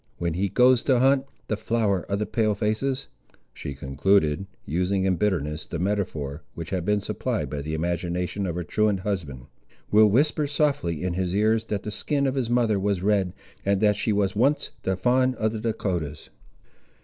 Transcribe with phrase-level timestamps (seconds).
[0.17, 3.07] When he goes to hunt, the flower of the Pale faces,"
[3.53, 8.55] she concluded, using in bitterness the metaphor which had been supplied by the imagination of
[8.55, 9.45] her truant husband,
[9.91, 13.33] "will whisper softly in his ears that the skin of his mother was red,
[13.63, 16.29] and that she was once the Fawn of the Dahcotahs."